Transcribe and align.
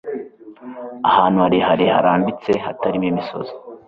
Ahantu 1.09 1.37
harehare 1.43 1.85
harambitse, 1.95 2.51
hatarimo 2.65 3.05
imisozi. 3.11 3.53